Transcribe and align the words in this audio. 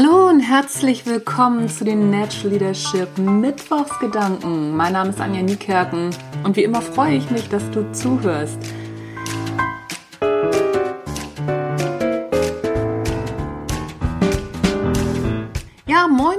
Hallo 0.00 0.28
und 0.28 0.38
herzlich 0.38 1.06
willkommen 1.06 1.68
zu 1.68 1.84
den 1.84 2.08
Natural 2.08 2.52
Leadership 2.52 3.18
Mittwochsgedanken. 3.18 4.76
Mein 4.76 4.92
Name 4.92 5.10
ist 5.10 5.20
Anja 5.20 5.42
Niekerken 5.42 6.10
und 6.44 6.54
wie 6.54 6.62
immer 6.62 6.80
freue 6.80 7.16
ich 7.16 7.28
mich, 7.32 7.48
dass 7.48 7.68
du 7.72 7.90
zuhörst. 7.90 8.60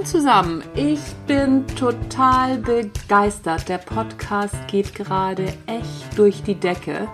Zusammen. 0.09 0.63
Ich 0.73 0.99
bin 1.27 1.67
total 1.67 2.57
begeistert. 2.57 3.69
Der 3.69 3.77
Podcast 3.77 4.55
geht 4.67 4.95
gerade 4.95 5.53
echt 5.67 6.17
durch 6.17 6.41
die 6.41 6.55
Decke, 6.55 7.07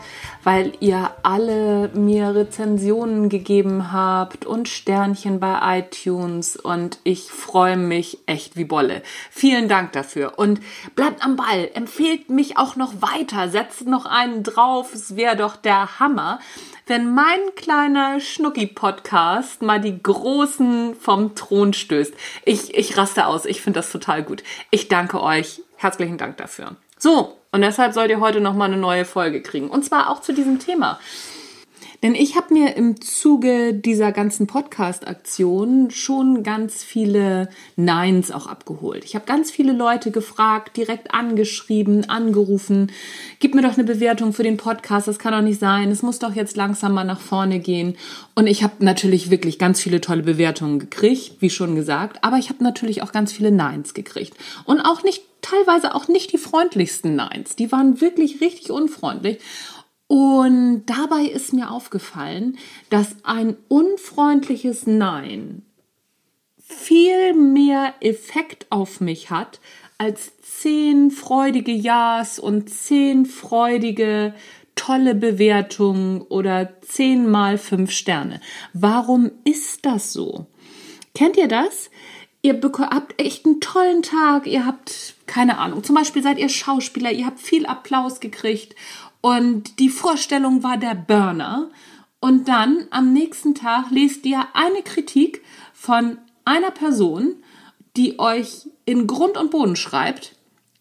weil 0.46 0.71
ihr 0.79 1.11
alle 1.21 1.89
mir 1.89 2.34
Rezensionen 2.34 3.28
gegeben 3.28 3.92
habt 3.92 4.46
und 4.46 4.70
Sternchen 4.70 5.42
bei 5.42 5.79
iTunes 5.79 6.56
und 6.56 7.00
ich 7.04 7.32
freue 7.32 7.75
mich 7.75 8.20
echt 8.28 8.56
wie 8.56 8.64
Bolle. 8.64 9.01
Vielen 9.29 9.68
Dank 9.68 9.92
dafür 9.92 10.39
und 10.39 10.62
bleibt 10.96 11.25
am 11.25 11.36
Ball, 11.36 11.70
empfehlt 11.73 12.29
mich 12.29 12.57
auch 12.57 12.78
noch 12.78 13.01
weiter, 13.01 13.50
setzt 13.50 13.86
noch 13.86 14.06
einen 14.06 14.43
drauf, 14.43 14.93
es 14.93 15.18
wäre 15.18 15.36
doch 15.36 15.57
der 15.57 16.00
Hammer 16.00 16.39
wenn 16.87 17.15
mein 17.15 17.39
kleiner 17.56 18.20
Schnucki-Podcast 18.20 19.64
mal 19.64 19.82
die 19.82 20.01
Großen 20.01 20.96
vom 20.96 21.34
Thron 21.34 21.73
stößt. 21.73 22.14
Ich, 22.43 22.75
ich 22.75 22.85
raste 22.94 23.25
aus. 23.25 23.46
Ich 23.46 23.62
finde 23.62 23.80
das 23.80 23.92
total 23.92 24.24
gut. 24.24 24.44
Ich 24.71 24.88
danke 24.88 25.21
euch. 25.21 25.62
Herzlichen 25.78 26.18
Dank 26.18 26.38
dafür. 26.38 26.76
So, 26.98 27.38
und 27.52 27.62
deshalb 27.62 27.93
sollt 27.93 28.10
ihr 28.10 28.20
heute 28.20 28.42
nochmal 28.42 28.68
eine 28.68 28.78
neue 28.78 29.06
Folge 29.06 29.42
kriegen. 29.42 29.70
Und 29.70 29.84
zwar 29.84 30.10
auch 30.10 30.21
zu 30.21 30.34
diesem 30.34 30.60
Thema. 30.60 31.00
Denn 32.04 32.16
ich 32.16 32.36
habe 32.36 32.54
mir 32.54 32.76
im 32.76 33.02
Zuge 33.02 33.73
dieser 33.73 34.12
ganzen 34.12 34.48
Podcast-Aktion 34.48 35.92
schon 35.92 36.44
ganz 36.44 36.84
viele 36.84 37.50
Neins 37.76 38.32
auch 38.32 38.48
abgeholt. 38.48 39.06
Ich 39.06 39.16
habe 39.16 39.26
ganz 39.26 39.52
viele 39.52 39.74
Leute 39.74 40.12
gefragt, 40.12 40.78
direkt 40.78 41.14
angeschrieben, 41.14 42.10
angerufen. 42.10 42.92
Gib 43.40 43.56
mir 43.56 43.62
doch 43.62 43.74
eine 43.74 43.84
Bewertung 43.84 44.34
für 44.34 44.44
den 44.44 44.58
Podcast, 44.58 45.08
das 45.08 45.20
kann 45.20 45.34
doch 45.34 45.42
nicht 45.42 45.60
sein. 45.60 45.92
Es 45.92 46.02
muss 46.02 46.20
doch 46.20 46.36
jetzt 46.36 46.56
langsam 46.56 46.94
mal 46.94 47.04
nach 47.04 47.20
vorne 47.20 47.60
gehen. 47.60 47.96
Und 48.36 48.48
ich 48.48 48.64
habe 48.64 48.74
natürlich 48.80 49.30
wirklich 49.30 49.59
ganz 49.59 49.82
viele 49.82 50.02
tolle 50.02 50.24
Bewertungen 50.24 50.80
gekriegt, 50.80 51.38
wie 51.40 51.50
schon 51.50 51.76
gesagt. 51.76 52.24
Aber 52.24 52.38
ich 52.38 52.50
habe 52.50 52.64
natürlich 52.64 53.02
auch 53.02 53.12
ganz 53.12 53.32
viele 53.32 53.52
Neins 53.52 53.94
gekriegt. 53.94 54.36
Und 54.66 54.82
auch 54.82 55.04
nicht 55.04 55.24
teilweise 55.42 55.94
auch 55.94 56.08
nicht 56.08 56.34
die 56.34 56.38
freundlichsten 56.38 57.16
Neins. 57.16 57.56
Die 57.56 57.72
waren 57.72 58.02
wirklich 58.02 58.42
richtig 58.42 58.72
unfreundlich. 58.72 59.40
Und 60.08 60.86
dabei 60.86 61.23
ist 61.23 61.53
mir 61.53 61.72
aufgefallen, 61.72 62.58
dass 62.89 63.16
ein 63.23 63.58
unfreundliches 63.67 64.86
Nein 64.86 65.64
viel 66.59 67.34
mehr 67.34 67.94
Effekt 68.02 68.67
auf 68.72 69.02
mich 69.02 69.30
hat 69.30 69.59
als 69.97 70.34
zehn 70.42 71.12
freudige 71.12 71.72
Ja's 71.72 72.39
und 72.39 72.70
zehn 72.70 73.25
freudige 73.25 74.34
tolle 74.75 75.16
Bewertungen 75.16 76.22
oder 76.22 76.81
zehnmal 76.81 77.58
fünf 77.58 77.92
Sterne. 77.92 78.42
Warum 78.73 79.31
ist 79.45 79.86
das 79.86 80.12
so? 80.12 80.47
Kennt 81.14 81.38
ihr 81.38 81.47
das? 81.47 81.90
Ihr 82.42 82.62
habt 82.62 83.19
echt 83.19 83.45
einen 83.45 83.62
tollen 83.62 84.03
Tag, 84.03 84.45
ihr 84.45 84.66
habt 84.66 85.16
keine 85.25 85.58
Ahnung, 85.58 85.84
zum 85.84 85.95
Beispiel 85.95 86.22
seid 86.22 86.38
ihr 86.38 86.50
Schauspieler, 86.50 87.12
ihr 87.12 87.25
habt 87.25 87.40
viel 87.40 87.66
Applaus 87.66 88.19
gekriegt 88.19 88.75
und 89.26 89.80
die 89.80 89.90
Vorstellung 89.90 90.62
war 90.62 90.78
der 90.78 90.94
Burner. 90.94 91.72
Und 92.20 92.48
dann 92.48 92.86
am 92.92 93.12
nächsten 93.12 93.56
Tag 93.56 93.90
lest 93.90 94.23
ihr 94.23 94.45
eine 94.54 94.84
Kritik 94.84 95.42
von 95.73 96.20
einer 96.44 96.70
Person, 96.70 97.38
die 97.98 98.20
euch 98.20 98.70
in 98.86 99.08
Grund 99.08 99.36
und 99.36 99.50
Boden 99.50 99.78
schreibt. 99.78 100.36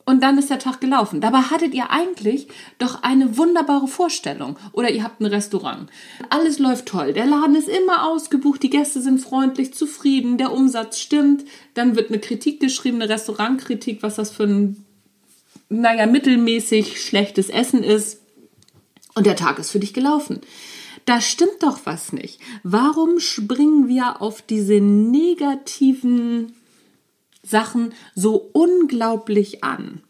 Und 0.04 0.22
dann 0.22 0.36
ist 0.36 0.50
der 0.50 0.58
Tag 0.58 0.82
gelaufen. 0.82 1.22
Dabei 1.22 1.38
hattet 1.38 1.72
ihr 1.72 1.90
eigentlich 1.90 2.48
doch 2.76 3.02
eine 3.02 3.38
wunderbare 3.38 3.88
Vorstellung. 3.88 4.58
Oder 4.72 4.90
ihr 4.90 5.04
habt 5.04 5.22
ein 5.22 5.26
Restaurant. 5.26 5.88
Alles 6.28 6.58
läuft 6.58 6.84
toll. 6.84 7.14
Der 7.14 7.24
Laden 7.24 7.56
ist 7.56 7.70
immer 7.70 8.06
ausgebucht. 8.06 8.62
Die 8.62 8.68
Gäste 8.68 9.00
sind 9.00 9.20
freundlich, 9.20 9.72
zufrieden. 9.72 10.36
Der 10.36 10.52
Umsatz 10.52 10.98
stimmt. 10.98 11.44
Dann 11.72 11.96
wird 11.96 12.10
eine 12.10 12.18
Kritik 12.18 12.60
geschrieben, 12.60 13.00
eine 13.00 13.10
Restaurantkritik, 13.10 14.02
was 14.02 14.16
das 14.16 14.30
für 14.30 14.44
ein, 14.44 14.84
naja, 15.70 16.04
mittelmäßig 16.04 17.00
schlechtes 17.02 17.48
Essen 17.48 17.82
ist 17.82 18.20
und 19.14 19.26
der 19.26 19.36
Tag 19.36 19.58
ist 19.58 19.70
für 19.70 19.78
dich 19.78 19.94
gelaufen. 19.94 20.40
Da 21.04 21.20
stimmt 21.20 21.62
doch 21.62 21.80
was 21.84 22.12
nicht. 22.12 22.40
Warum 22.62 23.20
springen 23.20 23.88
wir 23.88 24.22
auf 24.22 24.42
diese 24.42 24.80
negativen 24.80 26.54
Sachen 27.42 27.92
so 28.14 28.50
unglaublich 28.52 29.62
an? 29.62 30.00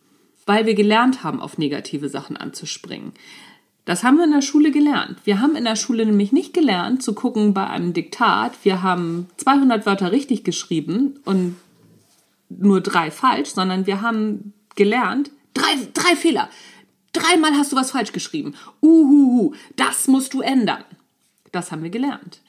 Weil 0.47 0.67
wir 0.67 0.75
gelernt 0.75 1.25
haben, 1.25 1.41
auf 1.41 1.59
negative 1.59 2.09
Sachen 2.09 2.37
anzuspringen. 2.37 3.13
Das 3.87 4.03
haben 4.03 4.17
wir 4.17 4.25
in 4.25 4.33
der 4.33 4.43
Schule 4.43 4.71
gelernt. 4.71 5.19
Wir 5.25 5.41
haben 5.41 5.57
in 5.57 5.65
der 5.65 5.77
Schule 5.77 6.07
nämlich 6.07 6.33
nicht 6.33 6.55
gelernt 6.55 7.03
zu 7.03 7.15
gucken 7.15 7.53
bei 7.53 7.67
einem 7.67 7.93
Diktat. 7.93 8.53
Wir 8.63 8.83
haben 8.83 9.27
200 9.37 9.85
Wörter 9.85 10.11
richtig 10.13 10.45
geschrieben 10.45 11.19
und 11.25 11.57
nur 12.49 12.81
drei 12.81 13.11
falsch, 13.11 13.51
sondern 13.51 13.87
wir 13.87 14.01
haben 14.01 14.55
gelernt, 14.75 15.31
drei, 15.53 15.77
drei 15.93 16.17
Fehler. 16.17 16.49
Dreimal 17.15 17.55
hast 17.55 17.73
du 17.73 17.77
was 17.77 17.93
falsch 17.93 18.13
geschrieben. 18.13 18.55
Uhuhu, 18.83 19.55
das 19.77 20.09
musst 20.09 20.35
du 20.35 20.43
ändern. 20.43 20.85
Das 21.53 21.73
haben 21.73 21.83
wir 21.83 21.91
gelernt. 21.91 22.41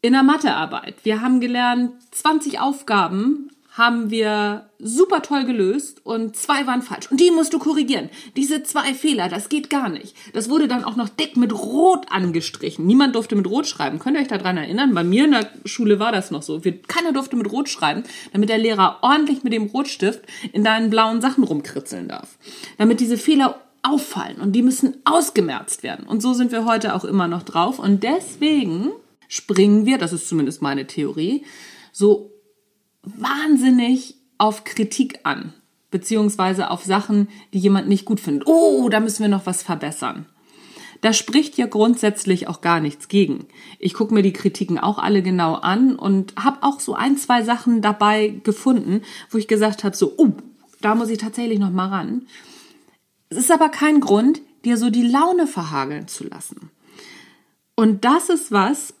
In 0.00 0.12
der 0.12 0.22
Mathearbeit. 0.22 0.94
Wir 1.02 1.20
haben 1.20 1.40
gelernt, 1.40 1.94
20 2.12 2.60
Aufgaben 2.60 3.50
haben 3.78 4.10
wir 4.10 4.68
super 4.80 5.22
toll 5.22 5.44
gelöst 5.44 6.04
und 6.04 6.36
zwei 6.36 6.66
waren 6.66 6.82
falsch. 6.82 7.10
Und 7.10 7.20
die 7.20 7.30
musst 7.30 7.52
du 7.52 7.60
korrigieren. 7.60 8.10
Diese 8.36 8.64
zwei 8.64 8.92
Fehler, 8.92 9.28
das 9.28 9.48
geht 9.48 9.70
gar 9.70 9.88
nicht. 9.88 10.16
Das 10.34 10.50
wurde 10.50 10.66
dann 10.66 10.82
auch 10.82 10.96
noch 10.96 11.08
dick 11.08 11.36
mit 11.36 11.52
Rot 11.52 12.06
angestrichen. 12.10 12.86
Niemand 12.86 13.14
durfte 13.14 13.36
mit 13.36 13.46
Rot 13.46 13.68
schreiben. 13.68 14.00
Könnt 14.00 14.16
ihr 14.16 14.22
euch 14.22 14.28
daran 14.28 14.56
erinnern? 14.56 14.94
Bei 14.94 15.04
mir 15.04 15.24
in 15.24 15.30
der 15.30 15.48
Schule 15.64 16.00
war 16.00 16.10
das 16.10 16.32
noch 16.32 16.42
so. 16.42 16.60
Keiner 16.88 17.12
durfte 17.12 17.36
mit 17.36 17.50
Rot 17.52 17.68
schreiben, 17.68 18.02
damit 18.32 18.48
der 18.48 18.58
Lehrer 18.58 18.98
ordentlich 19.02 19.44
mit 19.44 19.52
dem 19.52 19.66
Rotstift 19.66 20.22
in 20.52 20.64
deinen 20.64 20.90
blauen 20.90 21.20
Sachen 21.20 21.44
rumkritzeln 21.44 22.08
darf. 22.08 22.36
Damit 22.78 22.98
diese 22.98 23.16
Fehler 23.16 23.60
auffallen 23.88 24.40
und 24.40 24.52
die 24.52 24.62
müssen 24.62 24.96
ausgemerzt 25.04 25.82
werden. 25.82 26.06
Und 26.06 26.20
so 26.20 26.34
sind 26.34 26.52
wir 26.52 26.64
heute 26.64 26.94
auch 26.94 27.04
immer 27.04 27.28
noch 27.28 27.42
drauf. 27.42 27.78
Und 27.78 28.02
deswegen 28.02 28.90
springen 29.28 29.86
wir, 29.86 29.98
das 29.98 30.12
ist 30.12 30.28
zumindest 30.28 30.62
meine 30.62 30.86
Theorie, 30.86 31.44
so 31.92 32.32
wahnsinnig 33.02 34.16
auf 34.38 34.64
Kritik 34.64 35.20
an, 35.24 35.52
beziehungsweise 35.90 36.70
auf 36.70 36.84
Sachen, 36.84 37.28
die 37.52 37.58
jemand 37.58 37.88
nicht 37.88 38.04
gut 38.04 38.20
findet. 38.20 38.46
Oh, 38.46 38.88
da 38.88 39.00
müssen 39.00 39.22
wir 39.22 39.28
noch 39.28 39.46
was 39.46 39.62
verbessern. 39.62 40.26
Da 41.00 41.12
spricht 41.12 41.56
ja 41.58 41.66
grundsätzlich 41.66 42.48
auch 42.48 42.60
gar 42.60 42.80
nichts 42.80 43.08
gegen. 43.08 43.46
Ich 43.78 43.94
gucke 43.94 44.12
mir 44.12 44.22
die 44.22 44.32
Kritiken 44.32 44.78
auch 44.78 44.98
alle 44.98 45.22
genau 45.22 45.54
an 45.54 45.94
und 45.94 46.34
habe 46.36 46.58
auch 46.62 46.80
so 46.80 46.94
ein, 46.94 47.16
zwei 47.16 47.42
Sachen 47.42 47.82
dabei 47.82 48.40
gefunden, 48.42 49.02
wo 49.30 49.38
ich 49.38 49.46
gesagt 49.46 49.84
habe, 49.84 49.96
so, 49.96 50.14
oh, 50.16 50.32
da 50.80 50.94
muss 50.94 51.10
ich 51.10 51.18
tatsächlich 51.18 51.58
noch 51.58 51.70
mal 51.70 51.88
ran. 51.88 52.26
Es 53.30 53.38
ist 53.38 53.50
aber 53.50 53.68
kein 53.68 54.00
Grund, 54.00 54.40
dir 54.64 54.76
so 54.76 54.90
die 54.90 55.06
Laune 55.06 55.46
verhageln 55.46 56.08
zu 56.08 56.24
lassen. 56.24 56.70
Und 57.74 58.04
das 58.04 58.28
ist 58.28 58.50
was, 58.50 58.94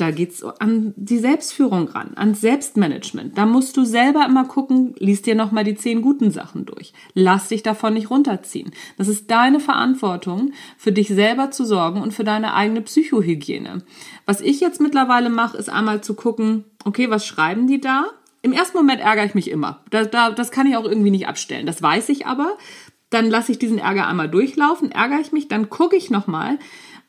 da 0.00 0.10
geht's 0.10 0.42
an 0.42 0.94
die 0.96 1.18
Selbstführung 1.18 1.88
ran, 1.88 2.12
ans 2.16 2.40
Selbstmanagement. 2.40 3.36
Da 3.36 3.44
musst 3.44 3.76
du 3.76 3.84
selber 3.84 4.24
immer 4.26 4.46
gucken, 4.46 4.94
liest 4.98 5.26
dir 5.26 5.34
nochmal 5.34 5.62
die 5.62 5.74
zehn 5.74 6.00
guten 6.00 6.30
Sachen 6.30 6.64
durch. 6.64 6.94
Lass 7.12 7.48
dich 7.48 7.62
davon 7.62 7.94
nicht 7.94 8.10
runterziehen. 8.10 8.70
Das 8.96 9.08
ist 9.08 9.30
deine 9.30 9.60
Verantwortung, 9.60 10.52
für 10.78 10.90
dich 10.90 11.08
selber 11.08 11.50
zu 11.50 11.66
sorgen 11.66 12.00
und 12.00 12.14
für 12.14 12.24
deine 12.24 12.54
eigene 12.54 12.80
Psychohygiene. 12.80 13.82
Was 14.24 14.40
ich 14.40 14.60
jetzt 14.60 14.80
mittlerweile 14.80 15.28
mache, 15.28 15.58
ist 15.58 15.68
einmal 15.68 16.02
zu 16.02 16.14
gucken, 16.14 16.64
okay, 16.84 17.10
was 17.10 17.26
schreiben 17.26 17.66
die 17.66 17.80
da? 17.80 18.06
Im 18.42 18.52
ersten 18.52 18.78
Moment 18.78 19.02
ärgere 19.02 19.26
ich 19.26 19.34
mich 19.34 19.50
immer. 19.50 19.84
Da, 19.90 20.04
da, 20.04 20.30
das 20.30 20.50
kann 20.50 20.66
ich 20.66 20.78
auch 20.78 20.86
irgendwie 20.86 21.10
nicht 21.10 21.28
abstellen. 21.28 21.66
Das 21.66 21.82
weiß 21.82 22.08
ich 22.08 22.26
aber 22.26 22.56
dann 23.10 23.28
lasse 23.28 23.52
ich 23.52 23.58
diesen 23.58 23.78
Ärger 23.78 24.06
einmal 24.06 24.28
durchlaufen, 24.28 24.92
ärgere 24.92 25.20
ich 25.20 25.32
mich, 25.32 25.48
dann 25.48 25.68
gucke 25.68 25.96
ich 25.96 26.10
nochmal, 26.10 26.58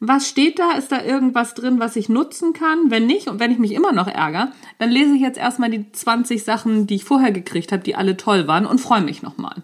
was 0.04 0.28
steht 0.28 0.58
da? 0.58 0.72
Ist 0.72 0.92
da 0.92 1.04
irgendwas 1.04 1.54
drin, 1.54 1.80
was 1.80 1.96
ich 1.96 2.10
nutzen 2.10 2.54
kann? 2.54 2.90
Wenn 2.90 3.06
nicht 3.06 3.28
und 3.28 3.40
wenn 3.40 3.52
ich 3.52 3.60
mich 3.60 3.72
immer 3.72 3.92
noch 3.92 4.08
ärgere, 4.08 4.52
dann 4.80 4.90
lese 4.90 5.14
ich 5.14 5.22
jetzt 5.22 5.38
erstmal 5.38 5.70
die 5.70 5.92
20 5.92 6.44
Sachen, 6.44 6.88
die 6.88 6.96
ich 6.96 7.04
vorher 7.04 7.32
gekriegt 7.32 7.72
habe, 7.72 7.84
die 7.84 7.96
alle 7.96 8.18
toll 8.18 8.48
waren 8.48 8.66
und 8.66 8.82
freue 8.82 9.02
mich 9.02 9.22
nochmal. 9.22 9.62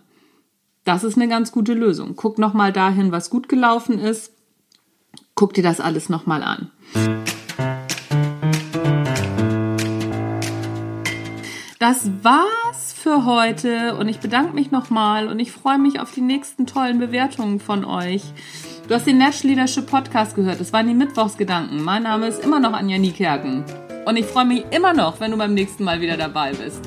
Das 0.83 1.03
ist 1.03 1.17
eine 1.17 1.27
ganz 1.27 1.51
gute 1.51 1.73
Lösung. 1.73 2.15
Guck 2.15 2.37
nochmal 2.37 2.71
dahin, 2.71 3.11
was 3.11 3.31
gut 3.31 3.49
gelaufen 3.49 3.97
ist. 3.97 4.31
Guck 5.33 5.55
dir 5.55 5.63
das 5.63 5.79
alles 5.79 6.07
nochmal 6.07 6.43
an. 6.43 6.71
Das 11.79 12.09
war's 12.21 12.56
für 13.07 13.23
heute 13.23 13.95
und 13.95 14.09
ich 14.09 14.19
bedanke 14.19 14.53
mich 14.53 14.69
nochmal 14.69 15.29
und 15.29 15.39
ich 15.39 15.53
freue 15.53 15.77
mich 15.77 16.01
auf 16.01 16.11
die 16.11 16.19
nächsten 16.19 16.65
tollen 16.65 16.99
Bewertungen 16.99 17.61
von 17.61 17.85
euch. 17.85 18.21
Du 18.85 18.93
hast 18.93 19.07
den 19.07 19.17
Natural 19.17 19.47
Leadership 19.47 19.89
Podcast 19.89 20.35
gehört. 20.35 20.59
Das 20.59 20.73
waren 20.73 20.89
die 20.89 20.93
Mittwochsgedanken. 20.93 21.81
Mein 21.85 22.03
Name 22.03 22.27
ist 22.27 22.43
immer 22.43 22.59
noch 22.59 22.73
Anja 22.73 22.97
Niekerken. 22.97 23.63
Und 24.05 24.17
ich 24.17 24.25
freue 24.25 24.43
mich 24.43 24.65
immer 24.71 24.91
noch, 24.91 25.21
wenn 25.21 25.31
du 25.31 25.37
beim 25.37 25.53
nächsten 25.53 25.85
Mal 25.85 26.01
wieder 26.01 26.17
dabei 26.17 26.51
bist. 26.51 26.81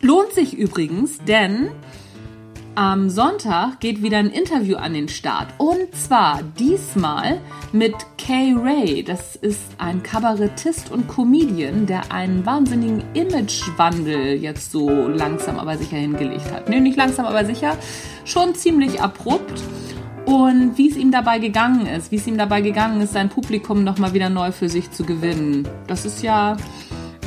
Lohnt 0.00 0.30
sich 0.34 0.56
übrigens, 0.56 1.18
denn 1.26 1.70
am 2.76 3.08
Sonntag 3.08 3.80
geht 3.80 4.02
wieder 4.02 4.18
ein 4.18 4.28
Interview 4.28 4.76
an 4.76 4.92
den 4.92 5.08
Start. 5.08 5.48
Und 5.56 5.94
zwar 5.94 6.42
diesmal 6.58 7.40
mit 7.72 7.94
Kay 8.18 8.54
Ray. 8.54 9.02
Das 9.02 9.34
ist 9.34 9.62
ein 9.78 10.02
Kabarettist 10.02 10.92
und 10.92 11.08
Comedian, 11.08 11.86
der 11.86 12.12
einen 12.12 12.44
wahnsinnigen 12.44 13.02
Imagewandel 13.14 14.34
jetzt 14.34 14.72
so 14.72 15.08
langsam 15.08 15.58
aber 15.58 15.78
sicher 15.78 15.96
hingelegt 15.96 16.52
hat. 16.52 16.68
Nee, 16.68 16.80
nicht 16.80 16.98
langsam 16.98 17.24
aber 17.24 17.46
sicher, 17.46 17.78
schon 18.26 18.54
ziemlich 18.54 19.00
abrupt. 19.00 19.62
Und 20.26 20.76
wie 20.76 20.90
es 20.90 20.96
ihm 20.96 21.10
dabei 21.10 21.38
gegangen 21.38 21.86
ist, 21.86 22.10
wie 22.10 22.16
es 22.16 22.26
ihm 22.26 22.36
dabei 22.36 22.60
gegangen 22.60 23.00
ist, 23.00 23.14
sein 23.14 23.30
Publikum 23.30 23.84
nochmal 23.84 24.12
wieder 24.12 24.28
neu 24.28 24.52
für 24.52 24.68
sich 24.68 24.90
zu 24.90 25.04
gewinnen. 25.04 25.66
Das 25.86 26.04
ist 26.04 26.22
ja 26.22 26.58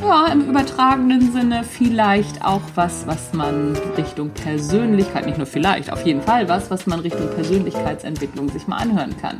ja, 0.01 0.27
im 0.27 0.41
übertragenen 0.41 1.31
Sinne 1.31 1.63
vielleicht 1.63 2.43
auch 2.43 2.61
was, 2.75 3.05
was 3.07 3.33
man 3.33 3.75
Richtung 3.97 4.29
Persönlichkeit, 4.31 5.25
nicht 5.25 5.37
nur 5.37 5.47
vielleicht, 5.47 5.91
auf 5.91 6.05
jeden 6.05 6.21
Fall 6.21 6.47
was, 6.47 6.71
was 6.71 6.87
man 6.87 6.99
Richtung 6.99 7.29
Persönlichkeitsentwicklung 7.29 8.49
sich 8.49 8.67
mal 8.67 8.77
anhören 8.77 9.15
kann. 9.17 9.37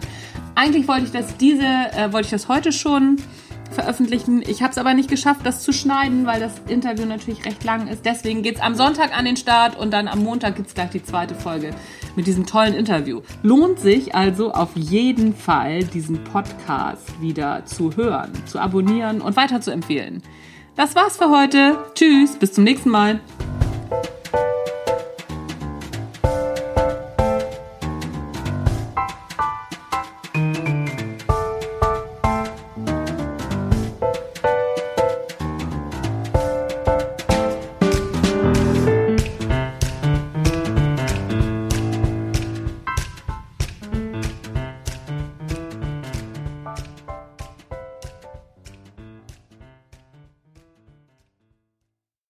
Eigentlich 0.56 0.88
wollte 0.88 1.06
ich 1.06 1.11
das 1.11 1.38
diese, 1.38 1.63
äh, 1.63 2.11
wollte 2.11 2.25
ich 2.25 2.31
das 2.31 2.47
heute 2.47 2.71
schon 2.71 3.17
veröffentlichen. 3.71 4.42
Ich 4.45 4.62
habe 4.62 4.71
es 4.71 4.77
aber 4.77 4.94
nicht 4.94 5.10
geschafft, 5.10 5.42
das 5.44 5.63
zu 5.63 5.71
schneiden, 5.71 6.25
weil 6.25 6.39
das 6.39 6.54
Interview 6.68 7.06
natürlich 7.06 7.45
recht 7.45 7.63
lang 7.63 7.88
ist. 7.88 8.06
Deswegen 8.06 8.44
geht 8.44 8.56
es 8.56 8.62
am 8.62 8.75
Sonntag 8.75 9.18
an 9.18 9.25
den 9.25 9.38
Start 9.38 9.77
und 9.77 9.92
dann 9.92 10.07
am 10.07 10.24
Montag 10.24 10.56
gibt 10.56 10.68
es 10.68 10.74
gleich 10.74 10.89
die 10.89 11.04
zweite 11.04 11.36
Folge 11.36 11.71
mit 12.16 12.27
diesem 12.27 12.45
tollen 12.45 12.74
Interview. 12.74 13.21
Lohnt 13.44 13.80
sich 13.80 14.16
also 14.16 14.51
auf 14.51 14.75
jeden 14.75 15.36
Fall, 15.36 15.83
diesen 15.83 16.24
Podcast 16.24 17.21
wieder 17.21 17.66
zu 17.66 17.95
hören, 17.95 18.31
zu 18.45 18.60
abonnieren 18.60 19.21
und 19.21 19.36
weiter 19.36 19.62
zu 19.62 19.71
empfehlen. 19.71 20.21
Das 20.75 20.95
war's 20.95 21.18
für 21.18 21.30
heute. 21.30 21.77
Tschüss, 21.94 22.38
bis 22.38 22.54
zum 22.54 22.63
nächsten 22.63 22.89
Mal. 22.89 23.19